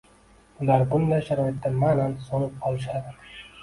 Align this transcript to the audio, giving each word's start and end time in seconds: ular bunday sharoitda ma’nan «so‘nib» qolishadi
ular 0.65 0.85
bunday 0.95 1.23
sharoitda 1.29 1.75
ma’nan 1.87 2.19
«so‘nib» 2.31 2.61
qolishadi 2.67 3.19